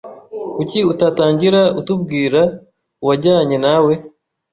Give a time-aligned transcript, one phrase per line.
[0.55, 2.41] Kuki utatangira utubwira
[3.03, 3.93] uwajyanye nawe?